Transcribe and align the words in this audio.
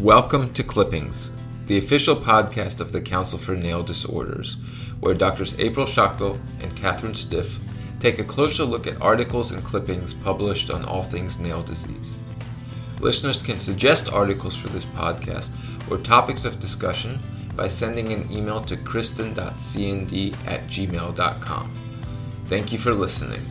Welcome 0.00 0.54
to 0.54 0.62
Clippings, 0.62 1.30
the 1.66 1.76
official 1.76 2.16
podcast 2.16 2.80
of 2.80 2.90
the 2.90 3.02
Council 3.02 3.38
for 3.38 3.54
Nail 3.54 3.82
Disorders, 3.82 4.56
where 5.00 5.12
Doctors 5.12 5.54
April 5.60 5.84
Schachtel 5.84 6.40
and 6.62 6.74
Catherine 6.74 7.14
Stiff 7.14 7.60
take 7.98 8.18
a 8.18 8.24
closer 8.24 8.64
look 8.64 8.86
at 8.86 8.98
articles 9.02 9.52
and 9.52 9.62
clippings 9.62 10.14
published 10.14 10.70
on 10.70 10.86
all 10.86 11.02
things 11.02 11.38
nail 11.38 11.62
disease. 11.62 12.18
Listeners 12.98 13.42
can 13.42 13.60
suggest 13.60 14.10
articles 14.10 14.56
for 14.56 14.68
this 14.68 14.86
podcast 14.86 15.50
or 15.90 15.98
topics 15.98 16.46
of 16.46 16.60
discussion 16.60 17.18
by 17.54 17.66
sending 17.66 18.10
an 18.10 18.26
email 18.32 18.62
to 18.62 18.78
kristen.cnd 18.78 20.34
at 20.46 20.62
gmail.com. 20.62 21.72
Thank 22.46 22.72
you 22.72 22.78
for 22.78 22.94
listening. 22.94 23.42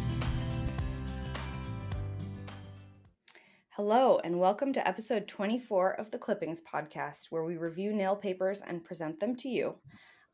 Hello, 4.20 4.28
and 4.34 4.40
welcome 4.42 4.74
to 4.74 4.86
episode 4.86 5.30
24 5.30 5.94
of 5.94 6.12
the 6.12 6.18
Clippings 6.18 6.62
podcast, 6.62 7.28
where 7.30 7.46
we 7.46 7.56
review 7.56 7.94
nail 7.94 8.18
papers 8.18 8.60
and 8.60 8.84
present 8.84 9.18
them 9.18 9.34
to 9.38 9.48
you. 9.48 9.76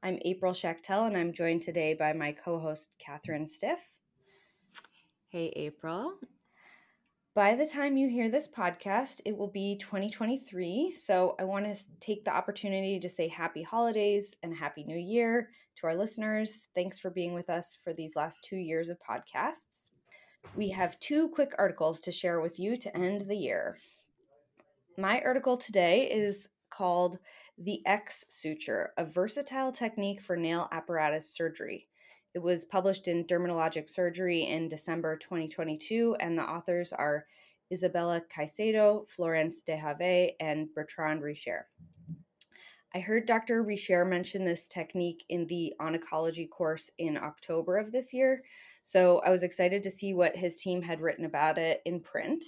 I'm 0.01 0.17
April 0.25 0.53
Schachtel, 0.53 1.05
and 1.05 1.15
I'm 1.15 1.31
joined 1.31 1.61
today 1.61 1.93
by 1.93 2.11
my 2.13 2.31
co 2.31 2.57
host, 2.57 2.89
Catherine 2.97 3.45
Stiff. 3.45 3.99
Hey, 5.27 5.53
April. 5.55 6.15
By 7.35 7.53
the 7.53 7.67
time 7.67 7.95
you 7.95 8.09
hear 8.09 8.27
this 8.27 8.47
podcast, 8.47 9.21
it 9.23 9.37
will 9.37 9.51
be 9.51 9.77
2023. 9.77 10.91
So 10.93 11.35
I 11.39 11.43
want 11.43 11.71
to 11.71 11.79
take 11.99 12.25
the 12.25 12.35
opportunity 12.35 12.99
to 12.99 13.09
say 13.09 13.27
happy 13.27 13.61
holidays 13.61 14.35
and 14.41 14.51
happy 14.51 14.83
new 14.83 14.97
year 14.97 15.49
to 15.75 15.85
our 15.85 15.95
listeners. 15.95 16.65
Thanks 16.73 16.99
for 16.99 17.11
being 17.11 17.35
with 17.35 17.51
us 17.51 17.77
for 17.83 17.93
these 17.93 18.15
last 18.15 18.43
two 18.43 18.57
years 18.57 18.89
of 18.89 18.97
podcasts. 19.07 19.91
We 20.53 20.69
have 20.69 20.99
two 20.99 21.29
quick 21.29 21.53
articles 21.57 22.01
to 22.01 22.11
share 22.11 22.39
with 22.39 22.59
you 22.59 22.77
to 22.77 22.97
end 22.97 23.21
the 23.21 23.35
year. 23.35 23.77
My 24.97 25.21
article 25.21 25.57
today 25.57 26.09
is 26.09 26.49
called 26.69 27.19
The 27.57 27.81
X 27.85 28.25
Suture, 28.29 28.91
a 28.97 29.05
versatile 29.05 29.71
technique 29.71 30.21
for 30.21 30.35
nail 30.35 30.67
apparatus 30.71 31.29
surgery. 31.29 31.87
It 32.33 32.39
was 32.39 32.65
published 32.65 33.07
in 33.07 33.25
Dermatologic 33.25 33.89
Surgery 33.89 34.43
in 34.43 34.67
December 34.67 35.15
2022, 35.15 36.17
and 36.19 36.37
the 36.37 36.43
authors 36.43 36.91
are 36.91 37.25
Isabella 37.71 38.21
Caicedo, 38.33 39.09
Florence 39.09 39.63
Dehavay, 39.63 40.33
and 40.39 40.67
Bertrand 40.73 41.21
Richert. 41.21 41.63
I 42.95 42.99
heard 42.99 43.25
Dr. 43.25 43.61
Richert 43.61 44.07
mention 44.07 44.45
this 44.45 44.69
technique 44.69 45.25
in 45.27 45.47
the 45.47 45.73
oncology 45.81 46.49
course 46.49 46.89
in 46.97 47.17
October 47.17 47.75
of 47.75 47.91
this 47.91 48.13
year, 48.13 48.43
so 48.83 49.19
I 49.19 49.31
was 49.31 49.43
excited 49.43 49.83
to 49.83 49.91
see 49.91 50.13
what 50.13 50.37
his 50.37 50.61
team 50.61 50.81
had 50.81 51.01
written 51.01 51.25
about 51.25 51.57
it 51.57 51.81
in 51.83 51.99
print. 51.99 52.41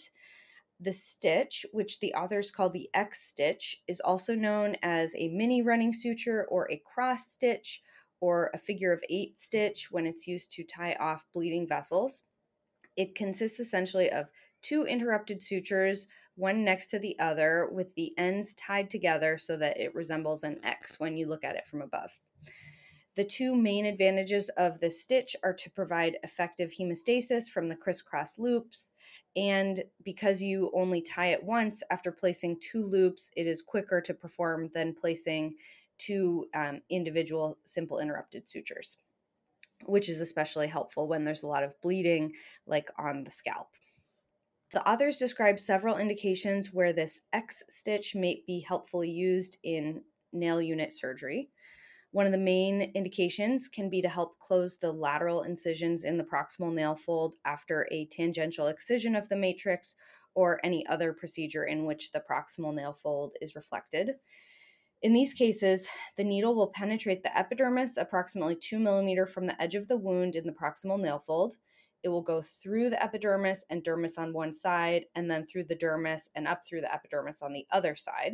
The 0.79 0.93
stitch, 0.93 1.65
which 1.73 1.99
the 1.99 2.13
authors 2.13 2.49
call 2.49 2.69
the 2.69 2.87
X 2.93 3.27
stitch, 3.27 3.83
is 3.89 3.99
also 3.99 4.35
known 4.35 4.77
as 4.81 5.13
a 5.17 5.27
mini 5.27 5.61
running 5.61 5.91
suture 5.91 6.45
or 6.49 6.71
a 6.71 6.81
cross 6.85 7.27
stitch 7.27 7.81
or 8.21 8.49
a 8.53 8.57
figure 8.57 8.93
of 8.93 9.03
eight 9.09 9.37
stitch 9.37 9.91
when 9.91 10.07
it's 10.07 10.27
used 10.27 10.53
to 10.53 10.63
tie 10.63 10.95
off 10.97 11.25
bleeding 11.33 11.67
vessels. 11.67 12.23
It 12.95 13.15
consists 13.15 13.59
essentially 13.59 14.09
of 14.09 14.27
two 14.61 14.83
interrupted 14.83 15.43
sutures, 15.43 16.07
one 16.37 16.63
next 16.63 16.87
to 16.87 16.99
the 16.99 17.17
other, 17.19 17.67
with 17.71 17.93
the 17.95 18.13
ends 18.17 18.53
tied 18.53 18.89
together 18.89 19.37
so 19.37 19.57
that 19.57 19.79
it 19.79 19.93
resembles 19.93 20.43
an 20.43 20.59
X 20.63 20.99
when 20.99 21.17
you 21.17 21.27
look 21.27 21.43
at 21.43 21.55
it 21.55 21.67
from 21.67 21.81
above. 21.81 22.11
The 23.15 23.25
two 23.25 23.55
main 23.55 23.87
advantages 23.87 24.49
of 24.57 24.79
this 24.79 25.01
stitch 25.01 25.35
are 25.43 25.53
to 25.53 25.71
provide 25.71 26.19
effective 26.21 26.71
hemostasis 26.79 27.49
from 27.49 27.67
the 27.67 27.75
crisscross 27.75 28.37
loops, 28.37 28.91
and 29.35 29.83
because 30.03 30.39
you 30.39 30.71
only 30.75 31.01
tie 31.01 31.27
it 31.27 31.43
once 31.43 31.81
after 31.89 32.11
placing 32.11 32.59
two 32.59 32.85
loops, 32.85 33.31
it 33.35 33.47
is 33.47 33.63
quicker 33.63 34.01
to 34.01 34.13
perform 34.13 34.69
than 34.75 34.93
placing 34.93 35.55
two 35.97 36.45
um, 36.53 36.81
individual 36.91 37.57
simple 37.63 37.97
interrupted 37.97 38.47
sutures, 38.47 38.97
which 39.85 40.09
is 40.09 40.21
especially 40.21 40.67
helpful 40.67 41.07
when 41.07 41.25
there's 41.25 41.41
a 41.41 41.47
lot 41.47 41.63
of 41.63 41.73
bleeding, 41.81 42.33
like 42.67 42.91
on 42.99 43.23
the 43.23 43.31
scalp. 43.31 43.69
The 44.73 44.87
authors 44.87 45.17
describe 45.17 45.59
several 45.59 45.97
indications 45.97 46.73
where 46.73 46.91
this 46.91 47.21
X 47.31 47.63
stitch 47.69 48.15
may 48.15 48.43
be 48.45 48.59
helpfully 48.59 49.09
used 49.09 49.57
in 49.63 50.01
nail 50.33 50.61
unit 50.61 50.93
surgery. 50.93 51.49
One 52.11 52.25
of 52.25 52.31
the 52.33 52.37
main 52.37 52.91
indications 52.93 53.69
can 53.69 53.89
be 53.89 54.01
to 54.01 54.09
help 54.09 54.39
close 54.39 54.77
the 54.77 54.91
lateral 54.91 55.43
incisions 55.43 56.03
in 56.03 56.17
the 56.17 56.23
proximal 56.23 56.73
nail 56.73 56.95
fold 56.95 57.35
after 57.45 57.87
a 57.91 58.07
tangential 58.07 58.67
excision 58.67 59.15
of 59.15 59.29
the 59.29 59.37
matrix 59.37 59.95
or 60.35 60.59
any 60.63 60.85
other 60.87 61.13
procedure 61.13 61.63
in 61.63 61.85
which 61.85 62.11
the 62.11 62.23
proximal 62.29 62.73
nail 62.73 62.93
fold 62.93 63.33
is 63.41 63.55
reflected. 63.55 64.15
In 65.01 65.13
these 65.13 65.33
cases, 65.33 65.87
the 66.15 66.23
needle 66.23 66.55
will 66.55 66.71
penetrate 66.71 67.23
the 67.23 67.37
epidermis 67.37 67.97
approximately 67.97 68.55
two 68.55 68.79
millimeter 68.79 69.25
from 69.25 69.45
the 69.45 69.61
edge 69.61 69.75
of 69.75 69.87
the 69.87 69.97
wound 69.97 70.35
in 70.35 70.45
the 70.45 70.51
proximal 70.51 70.99
nail 70.99 71.19
fold. 71.19 71.55
It 72.03 72.09
will 72.09 72.21
go 72.21 72.41
through 72.41 72.89
the 72.89 73.03
epidermis 73.03 73.65
and 73.69 73.83
dermis 73.83 74.17
on 74.17 74.33
one 74.33 74.53
side, 74.53 75.05
and 75.15 75.29
then 75.29 75.45
through 75.45 75.65
the 75.65 75.75
dermis 75.75 76.29
and 76.35 76.47
up 76.47 76.65
through 76.65 76.81
the 76.81 76.93
epidermis 76.93 77.41
on 77.41 77.53
the 77.53 77.65
other 77.71 77.95
side. 77.95 78.33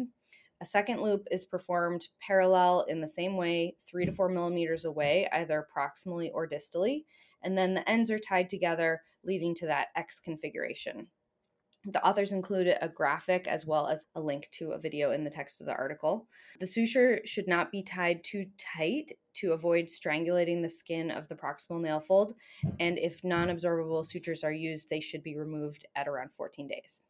A 0.61 0.65
second 0.65 1.01
loop 1.01 1.27
is 1.31 1.43
performed 1.45 2.07
parallel 2.21 2.83
in 2.83 3.01
the 3.01 3.07
same 3.07 3.35
way, 3.35 3.75
three 3.85 4.05
to 4.05 4.11
four 4.11 4.29
millimeters 4.29 4.85
away, 4.85 5.27
either 5.33 5.67
proximally 5.75 6.29
or 6.33 6.47
distally, 6.47 7.05
and 7.41 7.57
then 7.57 7.73
the 7.73 7.89
ends 7.89 8.09
are 8.11 8.19
tied 8.19 8.49
together, 8.49 9.01
leading 9.25 9.53
to 9.55 9.65
that 9.65 9.87
X 9.95 10.19
configuration. 10.19 11.07
The 11.85 12.05
authors 12.05 12.31
included 12.31 12.77
a 12.81 12.87
graphic 12.87 13.47
as 13.47 13.65
well 13.65 13.87
as 13.87 14.05
a 14.15 14.21
link 14.21 14.47
to 14.53 14.71
a 14.71 14.77
video 14.77 15.11
in 15.11 15.23
the 15.23 15.29
text 15.29 15.59
of 15.59 15.67
the 15.67 15.75
article. 15.75 16.27
The 16.59 16.67
suture 16.67 17.19
should 17.25 17.47
not 17.47 17.71
be 17.71 17.83
tied 17.83 18.23
too 18.23 18.45
tight 18.57 19.11
to 19.35 19.51
avoid 19.51 19.85
strangulating 19.85 20.61
the 20.61 20.69
skin 20.69 21.11
of 21.11 21.27
the 21.27 21.35
proximal 21.35 21.81
nail 21.81 21.99
fold, 21.99 22.35
and 22.79 22.97
if 22.97 23.23
non 23.23 23.49
absorbable 23.49 24.05
sutures 24.05 24.43
are 24.43 24.53
used, 24.53 24.89
they 24.89 25.01
should 25.01 25.23
be 25.23 25.35
removed 25.35 25.85
at 25.95 26.07
around 26.07 26.33
14 26.33 26.67
days. 26.67 27.01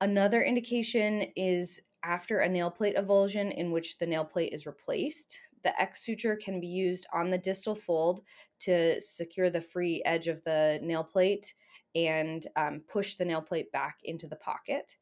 Another 0.00 0.42
indication 0.42 1.28
is 1.34 1.80
after 2.02 2.40
a 2.40 2.48
nail 2.48 2.70
plate 2.70 2.96
avulsion 2.96 3.54
in 3.54 3.70
which 3.70 3.96
the 3.96 4.06
nail 4.06 4.24
plate 4.24 4.52
is 4.52 4.66
replaced. 4.66 5.40
The 5.62 5.80
X 5.80 6.04
suture 6.04 6.36
can 6.36 6.60
be 6.60 6.66
used 6.66 7.06
on 7.14 7.30
the 7.30 7.38
distal 7.38 7.74
fold 7.74 8.20
to 8.60 9.00
secure 9.00 9.48
the 9.48 9.62
free 9.62 10.02
edge 10.04 10.28
of 10.28 10.44
the 10.44 10.78
nail 10.82 11.02
plate 11.02 11.54
and 11.94 12.46
um, 12.56 12.82
push 12.88 13.14
the 13.14 13.24
nail 13.24 13.42
plate 13.42 13.70
back 13.72 13.98
into 14.04 14.26
the 14.26 14.36
pocket. 14.36 14.96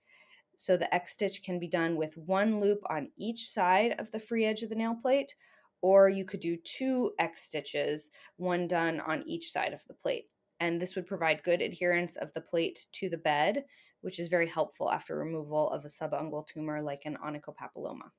So 0.55 0.77
the 0.77 0.93
X 0.95 1.13
stitch 1.13 1.43
can 1.43 1.59
be 1.59 1.69
done 1.69 1.97
with 1.97 2.17
one 2.17 2.61
loop 2.61 2.81
on 2.91 3.11
each 3.17 3.49
side 3.49 3.95
of 3.99 4.11
the 4.11 4.21
free 4.21 4.45
edge 4.45 4.63
of 4.63 4.69
the 4.69 4.77
nail 4.77 4.95
plate, 4.95 5.35
or 5.81 6.09
you 6.09 6.25
could 6.25 6.41
do 6.41 6.57
two 6.57 7.13
X 7.19 7.43
stitches, 7.43 8.11
one 8.37 8.69
done 8.69 9.01
on 9.01 9.25
each 9.27 9.51
side 9.51 9.73
of 9.73 9.85
the 9.87 9.95
plate. 9.95 10.27
And 10.61 10.81
this 10.81 10.95
would 10.95 11.07
provide 11.07 11.43
good 11.43 11.61
adherence 11.61 12.17
of 12.17 12.33
the 12.35 12.41
plate 12.41 12.87
to 12.93 13.09
the 13.09 13.17
bed, 13.17 13.65
which 14.03 14.21
is 14.21 14.29
very 14.29 14.47
helpful 14.47 14.91
after 14.91 15.17
removal 15.17 15.71
of 15.71 15.85
a 15.85 15.89
subungual 15.89 16.47
tumor 16.47 16.81
like 16.81 17.03
an 17.05 17.17
onychopapilloma. 17.25 18.11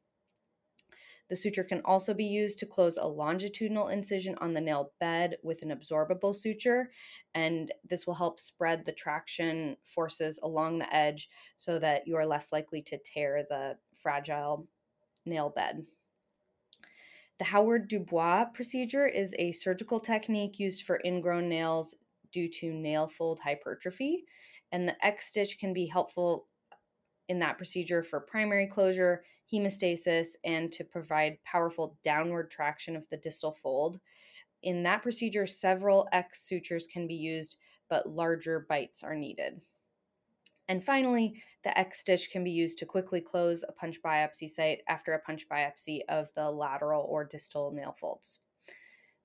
The 1.30 1.36
suture 1.36 1.64
can 1.64 1.82
also 1.86 2.14
be 2.14 2.26
used 2.26 2.60
to 2.60 2.66
close 2.66 2.98
a 2.98 3.08
longitudinal 3.08 3.88
incision 3.88 4.36
on 4.40 4.54
the 4.54 4.62
nail 4.62 4.92
bed 5.00 5.38
with 5.42 5.62
an 5.62 5.70
absorbable 5.70 6.36
suture, 6.36 6.92
and 7.34 7.72
this 7.90 8.06
will 8.06 8.16
help 8.16 8.40
spread 8.40 8.86
the 8.86 8.92
traction 8.92 9.78
forces 9.84 10.40
along 10.44 10.78
the 10.78 10.94
edge 10.94 11.30
so 11.56 11.80
that 11.80 12.08
you 12.08 12.16
are 12.16 12.26
less 12.26 12.52
likely 12.52 12.82
to 12.84 12.98
tear 12.98 13.44
the 13.50 13.78
fragile 13.96 14.68
nail 15.26 15.50
bed. 15.50 15.84
The 17.40 17.46
Howard 17.46 17.88
Dubois 17.88 18.46
procedure 18.54 19.08
is 19.08 19.34
a 19.40 19.54
surgical 19.54 20.00
technique 20.00 20.60
used 20.60 20.84
for 20.84 21.02
ingrown 21.04 21.50
nails 21.50 21.96
due 22.32 22.50
to 22.50 22.74
nail 22.74 23.08
fold 23.08 23.40
hypertrophy 23.40 24.26
and 24.74 24.88
the 24.88 25.06
X 25.06 25.28
stitch 25.28 25.60
can 25.60 25.72
be 25.72 25.86
helpful 25.86 26.48
in 27.30 27.40
that 27.40 27.58
procedure 27.58 28.04
for 28.04 28.20
primary 28.20 28.68
closure, 28.68 29.24
hemostasis, 29.54 30.30
and 30.44 30.72
to 30.72 30.84
provide 30.84 31.44
powerful 31.44 31.98
downward 32.04 32.50
traction 32.50 32.96
of 32.96 33.08
the 33.10 33.18
distal 33.18 33.52
fold. 33.52 34.00
In 34.64 34.84
that 34.84 35.04
procedure, 35.04 35.46
several 35.46 36.08
X 36.12 36.48
sutures 36.48 36.88
can 36.88 37.06
be 37.06 37.16
used, 37.16 37.58
but 37.90 38.10
larger 38.10 38.66
bites 38.68 39.04
are 39.04 39.16
needed. 39.16 39.62
And 40.68 40.84
finally, 40.84 41.44
the 41.64 41.78
X 41.78 42.00
stitch 42.00 42.32
can 42.32 42.44
be 42.44 42.52
used 42.52 42.78
to 42.80 42.86
quickly 42.86 43.20
close 43.22 43.64
a 43.68 43.74
punch 43.74 44.02
biopsy 44.02 44.50
site 44.50 44.80
after 44.88 45.14
a 45.14 45.20
punch 45.20 45.48
biopsy 45.50 46.00
of 46.08 46.34
the 46.36 46.50
lateral 46.50 47.06
or 47.10 47.26
distal 47.26 47.72
nail 47.72 47.92
folds. 47.92 48.40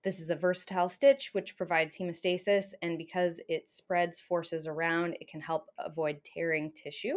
This 0.02 0.20
is 0.20 0.30
a 0.30 0.36
versatile 0.36 0.88
stitch 0.88 1.30
which 1.32 1.56
provides 1.56 1.96
hemostasis, 1.96 2.72
and 2.82 2.98
because 2.98 3.40
it 3.48 3.70
spreads 3.70 4.20
forces 4.20 4.66
around, 4.66 5.16
it 5.20 5.28
can 5.28 5.40
help 5.40 5.66
avoid 5.78 6.22
tearing 6.24 6.72
tissue. 6.72 7.16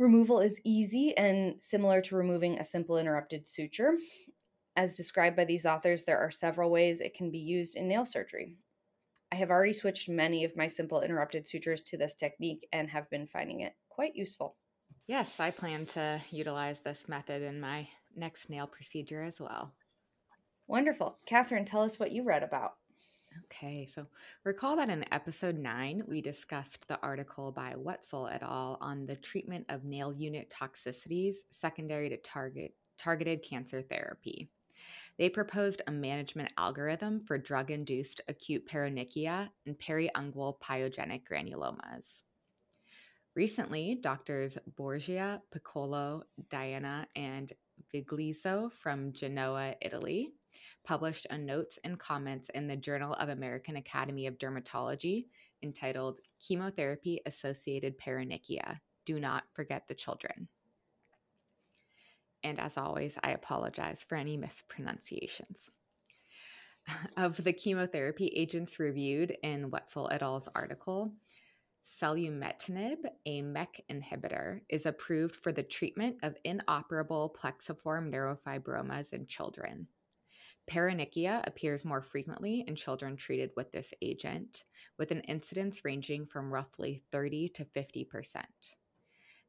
Removal 0.00 0.40
is 0.40 0.62
easy 0.64 1.14
and 1.18 1.60
similar 1.62 2.00
to 2.00 2.16
removing 2.16 2.58
a 2.58 2.64
simple 2.64 2.96
interrupted 2.96 3.46
suture. 3.46 3.98
As 4.74 4.96
described 4.96 5.36
by 5.36 5.44
these 5.44 5.66
authors, 5.66 6.04
there 6.04 6.18
are 6.18 6.30
several 6.30 6.70
ways 6.70 7.02
it 7.02 7.12
can 7.12 7.30
be 7.30 7.38
used 7.38 7.76
in 7.76 7.86
nail 7.86 8.06
surgery. 8.06 8.56
I 9.30 9.36
have 9.36 9.50
already 9.50 9.74
switched 9.74 10.08
many 10.08 10.42
of 10.42 10.56
my 10.56 10.68
simple 10.68 11.02
interrupted 11.02 11.46
sutures 11.46 11.82
to 11.82 11.98
this 11.98 12.14
technique 12.14 12.66
and 12.72 12.88
have 12.88 13.10
been 13.10 13.26
finding 13.26 13.60
it 13.60 13.74
quite 13.90 14.16
useful. 14.16 14.56
Yes, 15.06 15.38
I 15.38 15.50
plan 15.50 15.84
to 15.86 16.22
utilize 16.30 16.80
this 16.80 17.06
method 17.06 17.42
in 17.42 17.60
my 17.60 17.86
next 18.16 18.48
nail 18.48 18.66
procedure 18.66 19.22
as 19.22 19.38
well. 19.38 19.74
Wonderful. 20.66 21.18
Catherine, 21.26 21.66
tell 21.66 21.82
us 21.82 22.00
what 22.00 22.12
you 22.12 22.22
read 22.22 22.42
about. 22.42 22.76
Okay, 23.62 23.86
so 23.94 24.06
recall 24.44 24.76
that 24.76 24.88
in 24.88 25.04
episode 25.12 25.58
9, 25.58 26.04
we 26.08 26.22
discussed 26.22 26.88
the 26.88 26.98
article 27.02 27.52
by 27.52 27.74
Wetzel 27.76 28.26
et 28.28 28.42
al. 28.42 28.78
on 28.80 29.04
the 29.04 29.16
treatment 29.16 29.66
of 29.68 29.84
nail 29.84 30.14
unit 30.14 30.50
toxicities 30.50 31.34
secondary 31.50 32.08
to 32.08 32.16
target, 32.16 32.72
targeted 32.96 33.42
cancer 33.42 33.82
therapy. 33.82 34.48
They 35.18 35.28
proposed 35.28 35.82
a 35.86 35.90
management 35.90 36.52
algorithm 36.56 37.20
for 37.20 37.36
drug 37.36 37.70
induced 37.70 38.22
acute 38.28 38.66
paronychia 38.66 39.50
and 39.66 39.78
periungual 39.78 40.58
pyogenic 40.58 41.24
granulomas. 41.30 42.22
Recently, 43.34 43.98
doctors 44.00 44.56
Borgia, 44.74 45.42
Piccolo, 45.52 46.22
Diana, 46.48 47.06
and 47.14 47.52
Viglizzo 47.92 48.72
from 48.72 49.12
Genoa, 49.12 49.74
Italy, 49.82 50.32
published 50.84 51.26
a 51.30 51.38
notes 51.38 51.78
and 51.84 51.98
comments 51.98 52.48
in 52.50 52.66
the 52.66 52.76
Journal 52.76 53.14
of 53.14 53.28
American 53.28 53.76
Academy 53.76 54.26
of 54.26 54.38
Dermatology 54.38 55.26
entitled 55.62 56.18
Chemotherapy 56.40 57.20
Associated 57.26 57.98
Paronychia 57.98 58.80
Do 59.04 59.20
Not 59.20 59.44
Forget 59.52 59.88
the 59.88 59.94
Children. 59.94 60.48
And 62.42 62.58
as 62.58 62.76
always, 62.76 63.18
I 63.22 63.32
apologize 63.32 64.04
for 64.08 64.16
any 64.16 64.36
mispronunciations. 64.36 65.70
of 67.16 67.42
the 67.42 67.52
chemotherapy 67.52 68.28
agents 68.28 68.78
reviewed 68.78 69.36
in 69.42 69.70
Wetzel 69.70 70.08
et 70.10 70.22
al.'s 70.22 70.48
article, 70.54 71.12
selumetinib, 71.86 72.98
a 73.26 73.42
MEK 73.42 73.84
inhibitor, 73.90 74.60
is 74.68 74.86
approved 74.86 75.36
for 75.36 75.52
the 75.52 75.62
treatment 75.62 76.16
of 76.22 76.36
inoperable 76.44 77.34
plexiform 77.40 78.12
neurofibromas 78.12 79.12
in 79.12 79.26
children. 79.26 79.88
Paronychia 80.68 81.46
appears 81.46 81.84
more 81.84 82.02
frequently 82.02 82.64
in 82.66 82.74
children 82.76 83.16
treated 83.16 83.50
with 83.56 83.72
this 83.72 83.92
agent, 84.02 84.64
with 84.98 85.10
an 85.10 85.20
incidence 85.20 85.84
ranging 85.84 86.26
from 86.26 86.52
roughly 86.52 87.02
30 87.12 87.48
to 87.50 87.64
50 87.64 88.04
percent. 88.04 88.76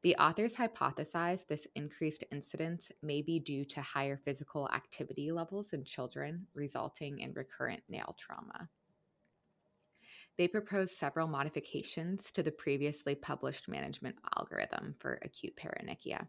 The 0.04 0.16
authors 0.16 0.56
hypothesize 0.56 1.46
this 1.46 1.68
increased 1.76 2.24
incidence 2.32 2.90
may 3.04 3.22
be 3.22 3.40
due 3.40 3.66
to 3.66 3.82
higher 3.82 4.20
physical 4.26 4.68
activity 4.74 5.32
levels 5.32 5.74
in 5.74 5.84
children, 5.84 6.48
resulting 6.56 7.20
in 7.20 7.34
recurrent 7.34 7.84
nail 7.88 8.16
trauma. 8.18 8.70
They 10.40 10.48
propose 10.48 10.98
several 10.98 11.28
modifications 11.28 12.32
to 12.32 12.42
the 12.42 12.52
previously 12.52 13.14
published 13.14 13.68
management 13.68 14.16
algorithm 14.38 14.96
for 14.98 15.20
acute 15.22 15.56
paronychia. 15.56 16.28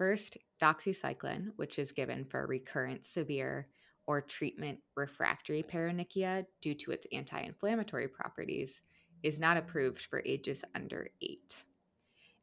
First, 0.00 0.38
doxycycline, 0.62 1.50
which 1.56 1.78
is 1.78 1.92
given 1.92 2.24
for 2.24 2.46
recurrent 2.46 3.04
severe 3.04 3.66
or 4.06 4.22
treatment 4.22 4.78
refractory 4.96 5.62
paronychia 5.62 6.46
due 6.62 6.72
to 6.76 6.92
its 6.92 7.06
anti 7.12 7.38
inflammatory 7.38 8.08
properties, 8.08 8.80
is 9.22 9.38
not 9.38 9.58
approved 9.58 10.00
for 10.00 10.22
ages 10.24 10.64
under 10.74 11.10
8. 11.20 11.64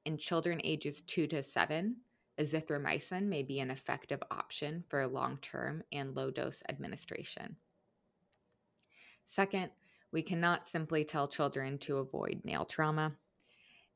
In 0.06 0.20
children 0.20 0.62
ages 0.64 1.02
2 1.02 1.26
to 1.26 1.42
7, 1.42 1.96
azithromycin 2.40 3.24
may 3.24 3.42
be 3.42 3.60
an 3.60 3.72
effective 3.72 4.22
option 4.30 4.84
for 4.88 5.08
long 5.08 5.40
term 5.42 5.82
and 5.92 6.16
low 6.16 6.30
dose 6.30 6.62
administration. 6.70 7.56
Second, 9.26 9.72
we 10.12 10.22
cannot 10.22 10.68
simply 10.68 11.04
tell 11.04 11.28
children 11.28 11.80
to 11.80 11.98
avoid 11.98 12.42
nail 12.44 12.66
trauma. 12.66 13.14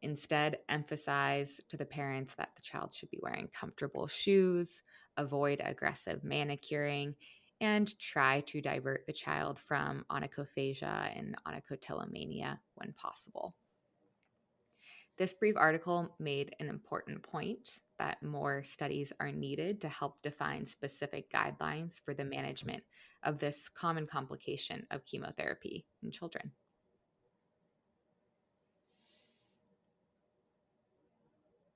Instead, 0.04 0.58
emphasize 0.68 1.62
to 1.70 1.78
the 1.78 1.86
parents 1.86 2.34
that 2.36 2.50
the 2.56 2.62
child 2.62 2.94
should 2.94 3.10
be 3.12 3.20
wearing 3.22 3.48
comfortable 3.54 4.08
shoes, 4.08 4.82
avoid 5.18 5.62
aggressive 5.64 6.24
manicuring, 6.24 7.16
and 7.60 7.98
try 8.00 8.42
to 8.42 8.62
divert 8.62 9.06
the 9.06 9.14
child 9.14 9.60
from 9.60 10.04
onychophagia 10.10 11.18
and 11.18 11.36
onychotillomania 11.48 12.58
when 12.76 12.94
possible. 12.94 13.56
This 15.18 15.36
brief 15.36 15.56
article 15.56 16.16
made 16.18 16.56
an 16.60 16.68
important 16.68 17.22
point 17.22 17.82
that 18.00 18.24
more 18.24 18.64
studies 18.64 19.14
are 19.20 19.32
needed 19.32 19.82
to 19.82 19.90
help 19.90 20.24
define 20.24 20.66
specific 20.66 21.32
guidelines 21.32 22.00
for 22.04 22.16
the 22.16 22.26
management 22.26 22.82
of 23.22 23.38
this 23.38 23.70
common 23.70 24.08
complication 24.08 24.88
of 24.90 25.06
chemotherapy 25.06 25.86
in 26.02 26.10
children. 26.10 26.52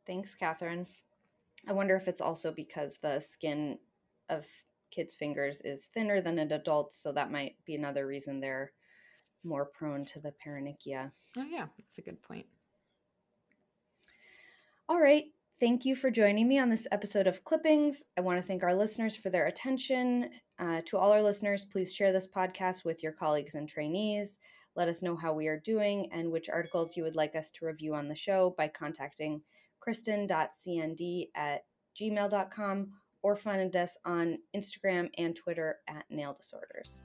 Thanks, 0.06 0.36
Catherine. 0.36 0.86
I 1.68 1.74
wonder 1.74 1.96
if 1.96 2.07
it's 2.07 2.22
also 2.22 2.52
because 2.52 2.98
the 2.98 3.19
skin 3.19 3.80
of 4.30 4.46
kids' 4.92 5.16
fingers 5.16 5.62
is 5.62 5.86
thinner 5.86 6.22
than 6.22 6.40
an 6.40 6.52
adult's, 6.52 6.96
so 6.96 7.12
that 7.12 7.31
might 7.31 7.56
be 7.66 7.75
another 7.75 8.06
reason 8.06 8.40
they're 8.40 8.72
more 9.44 9.66
prone 9.66 10.06
to 10.06 10.19
the 10.19 10.34
paronychia. 10.46 11.12
Oh, 11.38 11.44
yeah, 11.44 11.66
that's 11.78 11.98
a 11.98 12.02
good 12.02 12.22
point. 12.22 12.46
All 14.88 15.00
right. 15.00 15.25
Thank 15.60 15.86
you 15.86 15.96
for 15.96 16.12
joining 16.12 16.48
me 16.48 16.60
on 16.60 16.69
this 16.69 16.88
episode 16.92 17.28
of 17.28 17.44
Clippings. 17.44 18.04
I 18.18 18.22
want 18.22 18.40
to 18.40 18.46
thank 18.46 18.62
our 18.62 18.75
listeners 18.75 19.16
for 19.16 19.30
their 19.30 19.48
attention. 19.48 20.30
Uh, 20.60 20.81
to 20.86 20.98
all 20.98 21.12
our 21.12 21.22
listeners, 21.22 21.66
please 21.66 21.94
share 21.94 22.12
this 22.12 22.28
podcast 22.28 22.86
with 22.86 23.01
your 23.01 23.13
colleagues 23.13 23.56
and 23.56 23.68
trainees. 23.68 24.38
Let 24.75 24.90
us 24.90 25.01
know 25.01 25.16
how 25.16 25.34
we 25.34 25.48
are 25.48 25.60
doing 25.60 26.10
and 26.12 26.30
which 26.30 26.50
articles 26.50 26.98
you 26.98 27.04
would 27.04 27.16
like 27.16 27.36
us 27.36 27.51
to 27.51 27.66
review 27.66 27.96
on 27.96 28.08
the 28.08 28.16
show 28.16 28.54
by 28.58 28.68
contacting 28.68 29.42
kristen.cnd 29.86 31.28
at 31.36 31.62
gmail.com 31.96 32.88
or 33.22 33.36
find 33.36 33.76
us 33.76 33.98
on 34.04 34.40
Instagram 34.56 35.10
and 35.20 35.36
Twitter 35.36 35.78
at 35.88 36.06
Nail 36.10 36.34
Disorders. 36.34 37.02